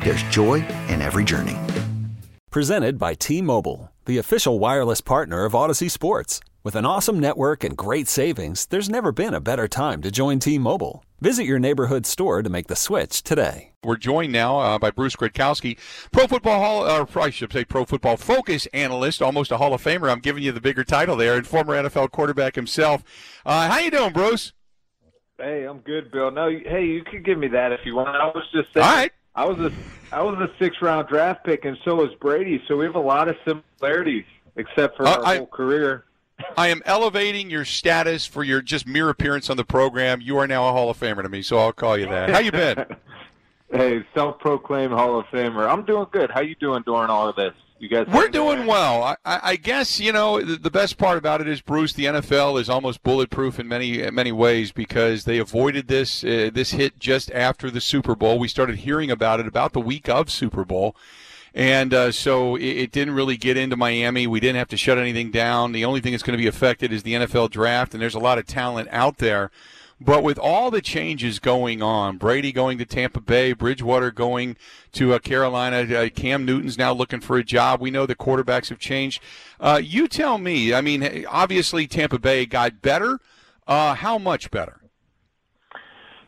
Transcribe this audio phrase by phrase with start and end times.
[0.00, 1.56] there's joy in every journey.
[2.50, 6.40] Presented by T-Mobile, the official wireless partner of Odyssey Sports.
[6.64, 10.38] With an awesome network and great savings, there's never been a better time to join
[10.38, 11.04] T-Mobile.
[11.20, 13.72] Visit your neighborhood store to make the switch today.
[13.82, 15.78] We're joined now uh, by Bruce Gradkowski,
[16.12, 19.82] Pro Football Hall, or I should say Pro Football Focus analyst, almost a Hall of
[19.82, 20.10] Famer.
[20.10, 23.02] I'm giving you the bigger title there, and former NFL quarterback himself.
[23.44, 24.52] Uh, how you doing, Bruce?
[25.38, 26.30] Hey, I'm good, Bill.
[26.30, 28.08] No, hey, you could give me that if you want.
[28.08, 28.84] I was just saying.
[28.84, 29.12] All right.
[29.34, 29.72] I was a
[30.12, 32.62] I was a six round draft pick, and so was Brady.
[32.66, 34.24] So we have a lot of similarities,
[34.56, 36.04] except for Uh, our I- whole career.
[36.56, 40.20] I am elevating your status for your just mere appearance on the program.
[40.20, 42.30] You are now a Hall of Famer to me, so I'll call you that.
[42.30, 42.84] How you been?
[43.72, 45.68] hey, self proclaimed Hall of Famer.
[45.68, 46.30] I'm doing good.
[46.30, 47.54] How you doing during all of this?
[47.78, 48.06] You guys?
[48.08, 49.02] We're doing well.
[49.02, 51.92] I, I I guess you know the, the best part about it is Bruce.
[51.92, 56.50] The NFL is almost bulletproof in many in many ways because they avoided this uh,
[56.52, 58.38] this hit just after the Super Bowl.
[58.38, 60.96] We started hearing about it about the week of Super Bowl.
[61.54, 64.26] And uh, so it, it didn't really get into Miami.
[64.26, 65.72] We didn't have to shut anything down.
[65.72, 68.20] The only thing that's going to be affected is the NFL draft, and there's a
[68.20, 69.50] lot of talent out there.
[70.00, 74.56] But with all the changes going on, Brady going to Tampa Bay, Bridgewater going
[74.92, 77.80] to uh, Carolina, uh, Cam Newton's now looking for a job.
[77.80, 79.20] We know the quarterbacks have changed.
[79.58, 80.72] Uh, you tell me.
[80.72, 83.18] I mean, obviously Tampa Bay got better.
[83.66, 84.80] Uh, how much better?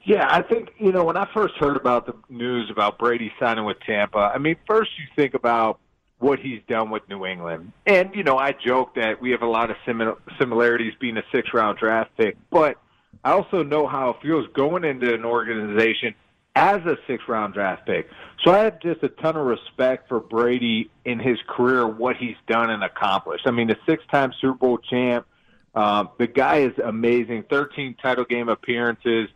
[0.05, 3.65] Yeah, I think you know when I first heard about the news about Brady signing
[3.65, 4.33] with Tampa.
[4.35, 5.79] I mean, first you think about
[6.19, 9.47] what he's done with New England, and you know I joke that we have a
[9.47, 12.77] lot of simil- similarities being a six round draft pick, but
[13.25, 16.15] I also know how it feels going into an organization
[16.57, 18.09] as a six round draft pick.
[18.45, 22.37] So I have just a ton of respect for Brady in his career, what he's
[22.49, 23.47] done and accomplished.
[23.47, 25.27] I mean, a six time Super Bowl champ.
[25.75, 27.45] Um, the guy is amazing.
[27.49, 29.29] 13 title game appearances.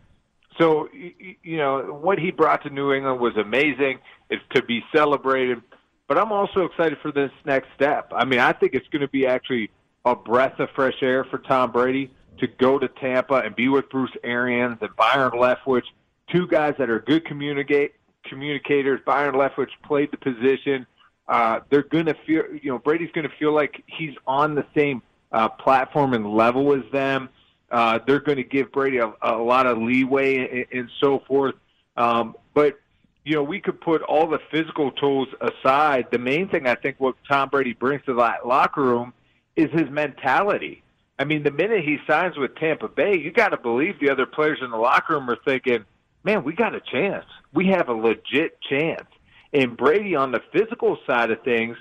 [0.57, 3.99] So, you know, what he brought to New England was amazing.
[4.29, 5.61] It's to be celebrated.
[6.07, 8.11] But I'm also excited for this next step.
[8.15, 9.69] I mean, I think it's going to be actually
[10.05, 13.89] a breath of fresh air for Tom Brady to go to Tampa and be with
[13.89, 15.85] Bruce Arians and Byron Leftwich,
[16.31, 17.93] two guys that are good communicate
[18.25, 18.99] communicators.
[19.05, 20.85] Byron Leftwich played the position.
[21.27, 24.65] Uh, they're going to feel, you know, Brady's going to feel like he's on the
[24.75, 25.01] same
[25.31, 27.29] uh, platform and level as them.
[27.71, 31.55] Uh, they're going to give Brady a, a lot of leeway and, and so forth.
[31.97, 32.79] Um, but
[33.23, 36.07] you know, we could put all the physical tools aside.
[36.11, 39.13] The main thing I think what Tom Brady brings to that locker room
[39.55, 40.83] is his mentality.
[41.17, 44.25] I mean, the minute he signs with Tampa Bay, you got to believe the other
[44.25, 45.85] players in the locker room are thinking,
[46.23, 47.25] "Man, we got a chance.
[47.53, 49.07] We have a legit chance."
[49.53, 51.77] And Brady on the physical side of things,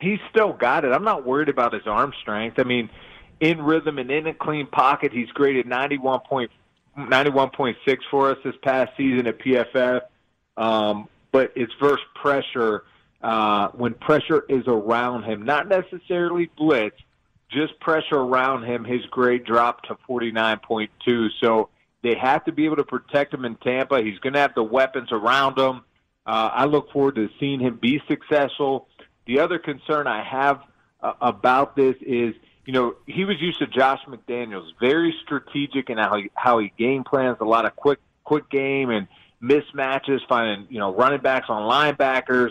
[0.00, 0.92] he's still got it.
[0.92, 2.58] I'm not worried about his arm strength.
[2.58, 2.88] I mean,
[3.40, 6.50] in rhythm and in a clean pocket, he's graded 91 point,
[6.96, 10.02] 91.6 for us this past season at PFF.
[10.56, 12.84] Um, but it's versus pressure
[13.22, 16.96] uh, when pressure is around him, not necessarily blitz,
[17.50, 18.84] just pressure around him.
[18.84, 21.28] His grade dropped to 49.2.
[21.40, 21.70] So
[22.02, 24.02] they have to be able to protect him in Tampa.
[24.02, 25.82] He's going to have the weapons around him.
[26.26, 28.88] Uh, I look forward to seeing him be successful.
[29.26, 30.62] The other concern I have
[31.00, 32.34] uh, about this is,
[32.66, 36.72] you know, he was used to Josh McDaniels, very strategic in how he, how he
[36.78, 39.08] game plans, a lot of quick quick game and
[39.42, 42.50] mismatches, finding you know running backs on linebackers.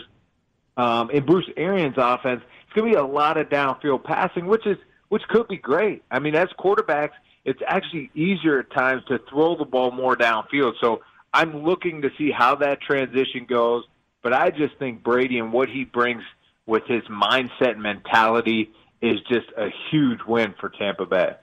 [0.76, 4.66] Um, in Bruce Arians' offense, it's going to be a lot of downfield passing, which
[4.66, 4.76] is
[5.08, 6.02] which could be great.
[6.10, 7.12] I mean, as quarterbacks,
[7.46, 10.74] it's actually easier at times to throw the ball more downfield.
[10.82, 11.00] So
[11.32, 13.84] I'm looking to see how that transition goes.
[14.22, 16.22] But I just think Brady and what he brings
[16.66, 21.36] with his mindset and mentality is just a huge win for Tampa Bay.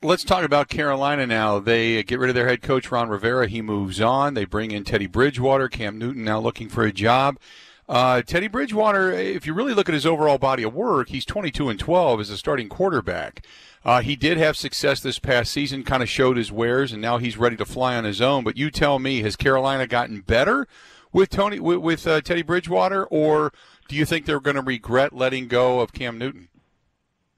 [0.00, 1.58] Let's talk about Carolina now.
[1.58, 3.48] They get rid of their head coach Ron Rivera.
[3.48, 4.32] He moves on.
[4.32, 5.68] They bring in Teddy Bridgewater.
[5.68, 7.38] Cam Newton now looking for a job.
[7.88, 11.70] Uh, Teddy Bridgewater, if you really look at his overall body of work, he's 22
[11.70, 13.46] and 12 as a starting quarterback.
[13.84, 17.16] Uh, he did have success this past season, kind of showed his wares, and now
[17.16, 18.44] he's ready to fly on his own.
[18.44, 20.68] But you tell me, has Carolina gotten better
[21.12, 23.52] with Tony with, with uh, Teddy Bridgewater, or
[23.88, 26.48] do you think they're going to regret letting go of Cam Newton?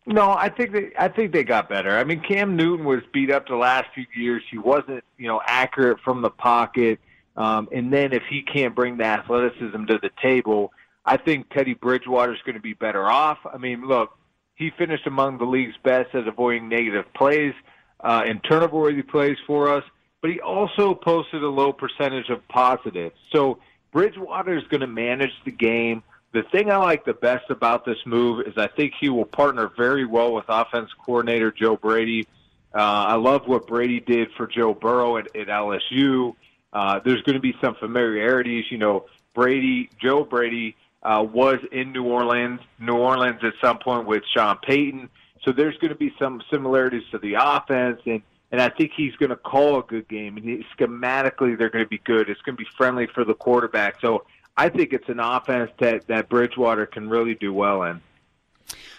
[0.06, 1.96] No, I think they I think they got better.
[1.96, 4.42] I mean, Cam Newton was beat up the last few years.
[4.50, 6.98] He wasn't, you know, accurate from the pocket.
[7.36, 10.72] Um, and then if he can't bring the athleticism to the table,
[11.04, 13.38] I think Teddy Bridgewater is going to be better off.
[13.50, 14.16] I mean, look,
[14.54, 17.54] he finished among the league's best at avoiding negative plays
[18.00, 19.84] uh, and turnover-worthy plays for us,
[20.20, 23.14] but he also posted a low percentage of positives.
[23.32, 23.58] So
[23.92, 26.02] Bridgewater is going to manage the game.
[26.32, 29.70] The thing I like the best about this move is I think he will partner
[29.76, 32.28] very well with offense coordinator Joe Brady.
[32.72, 36.34] Uh, I love what Brady did for Joe Burrow at, at LSU.
[36.72, 38.66] Uh, there's going to be some familiarities.
[38.70, 44.06] You know, Brady, Joe Brady uh, was in New Orleans, New Orleans at some point
[44.06, 45.08] with Sean Payton.
[45.44, 48.22] So there's going to be some similarities to the offense, and
[48.52, 50.36] and I think he's going to call a good game.
[50.36, 52.28] And he, schematically, they're going to be good.
[52.28, 54.00] It's going to be friendly for the quarterback.
[54.00, 54.26] So
[54.56, 58.00] I think it's an offense that that Bridgewater can really do well in.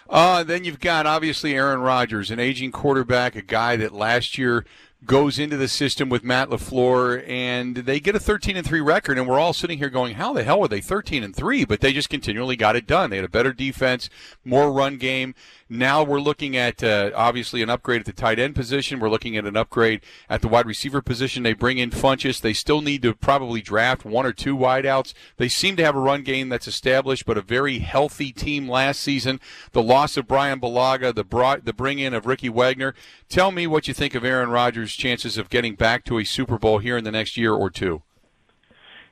[0.09, 4.65] Uh, then you've got obviously Aaron Rodgers, an aging quarterback, a guy that last year
[5.06, 9.18] goes into the system with Matt LaFleur and they get a 13 and 3 record
[9.18, 11.81] and we're all sitting here going how the hell were they 13 and 3 but
[11.81, 14.09] they just continually got it done they had a better defense
[14.45, 15.33] more run game
[15.74, 19.00] now we're looking at uh, obviously an upgrade at the tight end position.
[19.00, 21.44] We're looking at an upgrade at the wide receiver position.
[21.44, 22.42] They bring in Funchess.
[22.42, 25.13] They still need to probably draft one or two wideouts.
[25.38, 29.00] They seem to have a run game that's established, but a very healthy team last
[29.00, 29.39] season.
[29.71, 32.94] The loss of Brian Bulaga, the brought, the bring in of Ricky Wagner.
[33.30, 36.58] Tell me what you think of Aaron Rodgers' chances of getting back to a Super
[36.58, 38.02] Bowl here in the next year or two.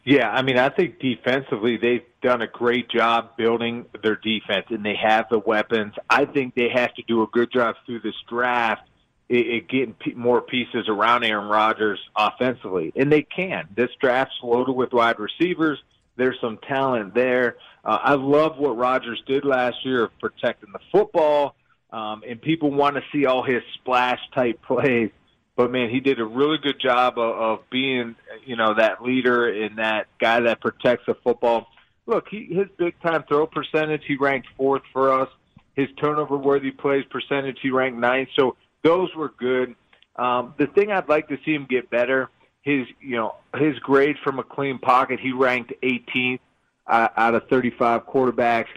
[0.03, 4.83] Yeah, I mean, I think defensively they've done a great job building their defense, and
[4.83, 5.93] they have the weapons.
[6.09, 8.89] I think they have to do a good job through this draft
[9.29, 13.67] it, it getting p- more pieces around Aaron Rodgers offensively, and they can.
[13.75, 15.79] This draft's loaded with wide receivers.
[16.17, 17.57] There's some talent there.
[17.85, 21.55] Uh, I love what Rodgers did last year of protecting the football,
[21.91, 25.11] um, and people want to see all his splash type plays.
[25.59, 28.15] But man, he did a really good job of, of being,
[28.45, 31.67] you know, that leader and that guy that protects the football.
[32.05, 35.27] Look, he, his big time throw percentage, he ranked fourth for us.
[35.75, 38.29] His turnover worthy plays percentage, he ranked ninth.
[38.37, 39.75] So those were good.
[40.15, 42.29] Um, the thing I'd like to see him get better,
[42.61, 46.39] his you know his grade from a clean pocket, he ranked 18th
[46.87, 48.69] uh, out of 35 quarterbacks,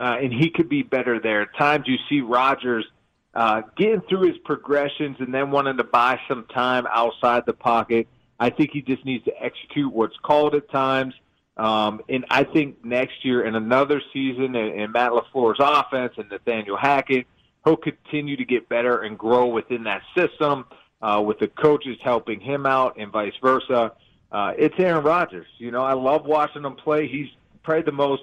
[0.00, 1.42] uh, and he could be better there.
[1.42, 2.86] At times you see Rodgers–
[3.34, 8.06] uh, getting through his progressions and then wanting to buy some time outside the pocket.
[8.38, 11.14] I think he just needs to execute what's called at times.
[11.56, 16.28] Um, and I think next year in another season in, in Matt LaFleur's offense and
[16.30, 17.26] Nathaniel Hackett,
[17.64, 20.64] he'll continue to get better and grow within that system
[21.02, 23.92] uh, with the coaches helping him out and vice versa.
[24.30, 25.46] Uh, it's Aaron Rodgers.
[25.58, 27.06] You know, I love watching him play.
[27.06, 27.28] He's
[27.62, 28.22] probably the most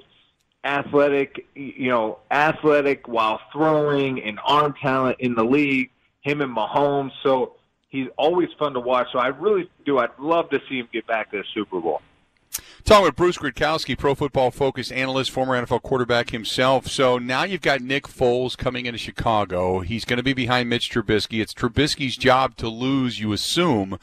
[0.63, 5.89] athletic, you know, athletic while throwing and arm talent in the league.
[6.21, 7.55] Him and Mahomes, so
[7.87, 9.07] he's always fun to watch.
[9.11, 9.99] So I really do.
[9.99, 12.01] I'd love to see him get back to the Super Bowl.
[12.83, 16.87] Talking with Bruce Gradkowski, Pro Football Focus analyst, former NFL quarterback himself.
[16.87, 19.81] So now you've got Nick Foles coming into Chicago.
[19.81, 21.41] He's going to be behind Mitch Trubisky.
[21.41, 23.99] It's Trubisky's job to lose, you assume.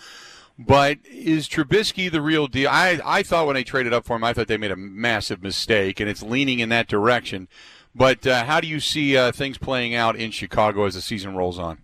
[0.59, 2.71] But is Trubisky the real deal?
[2.71, 5.43] I, I thought when they traded up for him, I thought they made a massive
[5.43, 7.49] mistake, and it's leaning in that direction.
[7.95, 11.37] But uh, how do you see uh, things playing out in Chicago as the season
[11.37, 11.79] rolls on?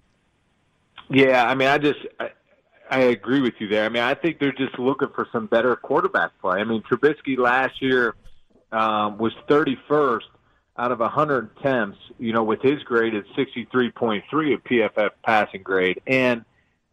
[1.10, 2.30] Yeah, I mean, I just I,
[2.90, 3.84] I agree with you there.
[3.84, 6.60] I mean, I think they're just looking for some better quarterback play.
[6.60, 8.14] I mean, Trubisky last year
[8.70, 10.20] um, was 31st
[10.78, 16.00] out of 100 attempts, you know, with his grade at 63.3 of PFF passing grade,
[16.06, 16.44] and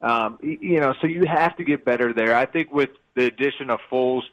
[0.02, 2.36] um, you know, so you have to get better there.
[2.36, 4.24] I think with the addition of Foles,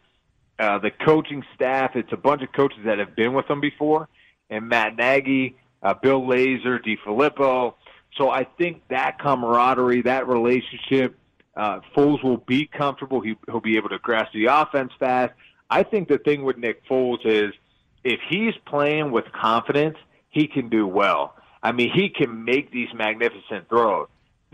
[0.58, 4.08] uh, the coaching staff, it's a bunch of coaches that have been with them before,
[4.48, 7.74] and Matt Nagy, uh, Bill Lazor, DeFilippo.
[8.16, 11.18] So I think that camaraderie, that relationship,
[11.56, 13.20] uh, Foles will be comfortable.
[13.20, 15.32] He, he'll be able to grasp the offense fast.
[15.68, 17.52] I think the thing with Nick Foles is
[18.04, 19.96] if he's playing with confidence,
[20.30, 21.34] he can do well.
[21.62, 24.06] I mean, he can make these magnificent throws.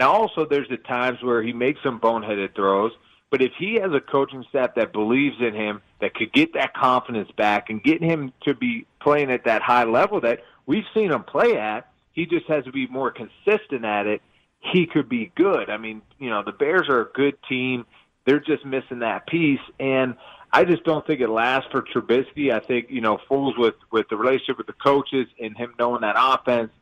[0.02, 2.90] Now, also, there's the times where he makes some boneheaded throws,
[3.30, 6.74] but if he has a coaching staff that believes in him, that could get that
[6.74, 11.12] confidence back and get him to be playing at that high level that we've seen
[11.12, 14.22] him play at, he just has to be more consistent at it.
[14.58, 15.70] He could be good.
[15.70, 17.86] I mean, you know, the Bears are a good team.
[18.24, 19.60] they're just missing that piece.
[19.78, 20.16] And
[20.52, 22.52] I just don't think it lasts for Trubisky.
[22.52, 26.00] I think you know Foles with with the relationship with the coaches and him knowing
[26.00, 26.72] that offense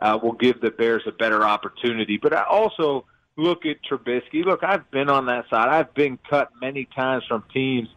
[0.00, 2.18] uh, will give the Bears a better opportunity.
[2.20, 3.04] But I also
[3.36, 4.44] look at Trubisky.
[4.44, 5.68] Look, I've been on that side.
[5.68, 7.88] I've been cut many times from teams,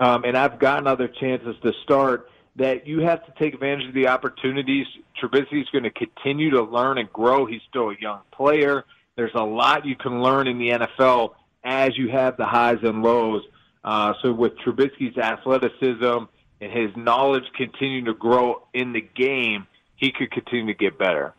[0.00, 2.30] um, and I've gotten other chances to start.
[2.56, 4.86] That you have to take advantage of the opportunities.
[5.20, 7.46] Trubisky's going to continue to learn and grow.
[7.46, 8.84] He's still a young player.
[9.16, 11.34] There's a lot you can learn in the NFL
[11.64, 13.42] as you have the highs and lows.
[13.82, 16.24] Uh, so with Trubisky's athleticism
[16.60, 21.34] and his knowledge continuing to grow in the game, he could continue to get better.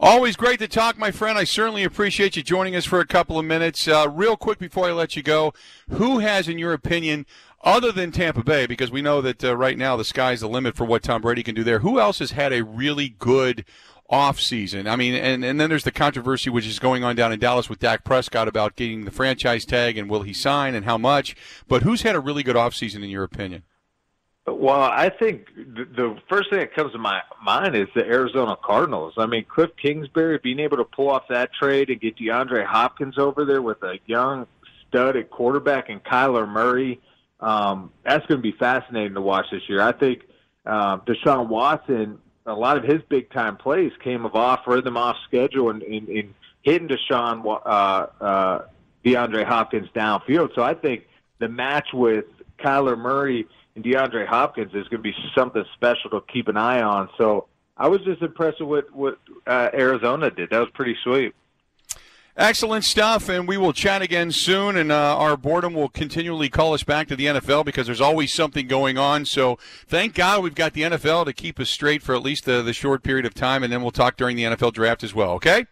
[0.00, 1.38] Always great to talk, my friend.
[1.38, 3.86] I certainly appreciate you joining us for a couple of minutes.
[3.86, 5.54] Uh, real quick before I let you go,
[5.90, 7.24] who has, in your opinion,
[7.62, 10.74] other than Tampa Bay, because we know that uh, right now the sky's the limit
[10.74, 13.64] for what Tom Brady can do there, who else has had a really good
[14.10, 14.88] off season.
[14.88, 17.70] I mean, and, and then there's the controversy which is going on down in Dallas
[17.70, 21.36] with Dak Prescott about getting the franchise tag and will he sign and how much.
[21.68, 23.62] But who's had a really good off season in your opinion?
[24.44, 29.14] Well, I think the first thing that comes to my mind is the Arizona Cardinals.
[29.16, 33.18] I mean, Cliff Kingsbury being able to pull off that trade and get DeAndre Hopkins
[33.18, 34.48] over there with a young
[34.88, 37.00] stud at quarterback and Kyler Murray.
[37.38, 39.80] Um, that's going to be fascinating to watch this year.
[39.80, 40.22] I think
[40.66, 45.16] uh, Deshaun Watson a lot of his big time plays came of off rhythm, off
[45.28, 48.62] schedule, and, and, and hitting Deshaun uh, uh,
[49.04, 50.54] DeAndre Hopkins downfield.
[50.54, 51.04] So I think
[51.38, 52.24] the match with
[52.58, 56.82] Kyler Murray and DeAndre Hopkins is going to be something special to keep an eye
[56.82, 57.08] on.
[57.18, 60.50] So I was just impressed with what, what uh, Arizona did.
[60.50, 61.34] That was pretty sweet.
[62.34, 64.76] Excellent stuff, and we will chat again soon.
[64.76, 68.32] And uh, our boredom will continually call us back to the NFL because there's always
[68.32, 69.26] something going on.
[69.26, 72.62] So thank God we've got the NFL to keep us straight for at least the,
[72.62, 75.32] the short period of time, and then we'll talk during the NFL draft as well.
[75.32, 75.66] Okay?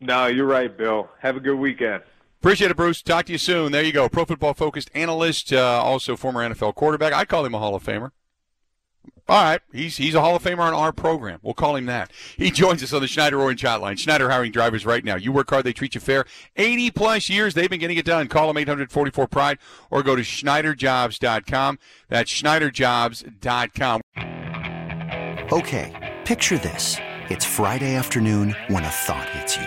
[0.00, 1.10] No, you're right, Bill.
[1.20, 2.02] Have a good weekend.
[2.44, 3.00] Appreciate it, Bruce.
[3.00, 3.72] Talk to you soon.
[3.72, 4.06] There you go.
[4.06, 7.14] Pro football focused analyst, uh, also former NFL quarterback.
[7.14, 8.10] I call him a Hall of Famer.
[9.26, 11.38] All right, he's he's a Hall of Famer on our program.
[11.42, 12.10] We'll call him that.
[12.36, 13.98] He joins us on the Schneider Orange Hotline.
[13.98, 15.16] Schneider hiring drivers right now.
[15.16, 16.26] You work hard, they treat you fair.
[16.56, 18.28] 80 plus years, they've been getting it done.
[18.28, 19.56] Call them 844 Pride
[19.90, 21.78] or go to SchneiderJobs.com.
[22.10, 24.02] That's SchneiderJobs.com.
[25.50, 26.98] Okay, picture this:
[27.30, 29.66] it's Friday afternoon when a thought hits you.